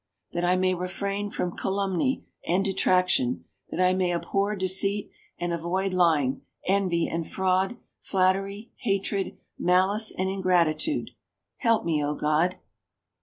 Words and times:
"That 0.33 0.43
I 0.43 0.55
may 0.55 0.73
refrain 0.73 1.29
from 1.29 1.55
calumny 1.55 2.25
and 2.47 2.65
detraction; 2.65 3.45
that 3.69 3.79
I 3.79 3.93
may 3.93 4.11
abhor 4.11 4.55
deceit, 4.55 5.11
and 5.37 5.53
avoid 5.53 5.93
lying, 5.93 6.41
envy 6.65 7.07
and 7.07 7.29
fraud, 7.29 7.77
flattery, 7.99 8.71
hatred, 8.77 9.37
malice 9.59 10.09
and 10.11 10.27
ingratitude. 10.27 11.11
Help 11.59 11.85
me, 11.85 12.03
O 12.03 12.15
God!". 12.15 12.55